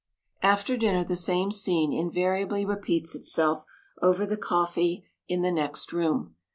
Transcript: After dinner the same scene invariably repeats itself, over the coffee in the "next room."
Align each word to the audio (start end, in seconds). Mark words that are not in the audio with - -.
After 0.41 0.77
dinner 0.77 1.03
the 1.03 1.15
same 1.15 1.51
scene 1.51 1.93
invariably 1.93 2.65
repeats 2.65 3.13
itself, 3.13 3.65
over 4.01 4.25
the 4.25 4.35
coffee 4.35 5.05
in 5.27 5.43
the 5.43 5.51
"next 5.51 5.93
room." 5.93 6.35